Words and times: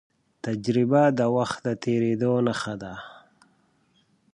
تجربه 0.43 1.03
د 1.19 1.21
وخت 1.35 1.59
د 1.65 1.69
تېرېدو 1.83 2.31
نښه 2.47 2.75
ده. 2.83 2.93